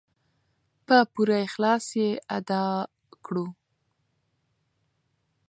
په 0.85 0.97
پوره 1.13 1.37
اخلاص 1.47 1.85
یې 1.99 2.09
ادا 2.37 2.63
کړو. 3.25 3.45